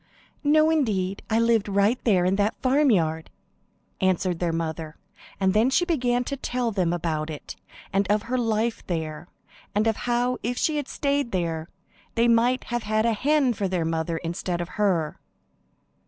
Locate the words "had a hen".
12.81-13.53